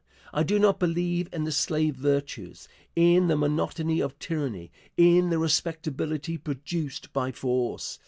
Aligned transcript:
I 0.33 0.41
do 0.41 0.57
not 0.57 0.79
believe 0.79 1.29
in 1.31 1.43
the 1.43 1.51
slave 1.51 1.95
virtues, 1.95 2.67
in 2.95 3.27
the 3.27 3.37
monotony 3.37 3.99
of 3.99 4.17
tyranny, 4.17 4.71
in 4.97 5.29
the 5.29 5.37
respectability 5.37 6.39
produced 6.39 7.13
by 7.13 7.31
force. 7.31 7.99